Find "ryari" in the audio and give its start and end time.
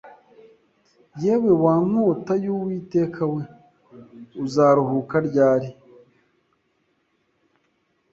5.27-5.69